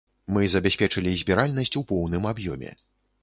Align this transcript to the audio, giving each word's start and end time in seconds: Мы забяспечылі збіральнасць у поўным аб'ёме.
Мы 0.35 0.45
забяспечылі 0.53 1.11
збіральнасць 1.21 1.75
у 1.81 1.83
поўным 1.91 2.27
аб'ёме. 2.33 2.73